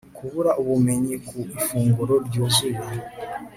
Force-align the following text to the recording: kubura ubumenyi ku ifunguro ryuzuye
kubura 0.17 0.51
ubumenyi 0.61 1.15
ku 1.27 1.33
ifunguro 1.55 2.13
ryuzuye 2.27 2.81